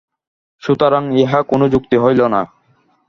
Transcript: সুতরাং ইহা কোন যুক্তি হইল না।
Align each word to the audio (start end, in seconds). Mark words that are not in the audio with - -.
সুতরাং 0.63 1.03
ইহা 1.17 1.39
কোন 1.43 1.61
যুক্তি 1.73 1.95
হইল 1.97 2.21
না। 2.27 2.41